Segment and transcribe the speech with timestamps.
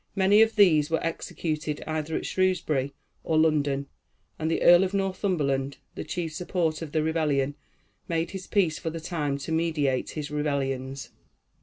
[0.15, 2.91] Many of these were executed either at Shrewsbury
[3.23, 3.85] or London;
[4.39, 7.53] and the Earl of Northumberland, the chief support of the rebellion,
[8.07, 11.11] made his peace for the time to meditate his rebellions.